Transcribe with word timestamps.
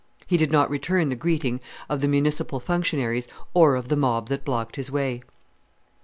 He 0.25 0.35
did 0.35 0.51
not 0.51 0.71
return 0.71 1.09
the 1.09 1.15
greeting 1.15 1.61
of 1.87 2.01
the 2.01 2.07
municipal 2.07 2.59
functionaries 2.59 3.27
or 3.53 3.75
of 3.75 3.87
the 3.89 3.95
mob 3.95 4.29
that 4.29 4.43
blocked 4.43 4.75
his 4.75 4.89
way. 4.89 5.21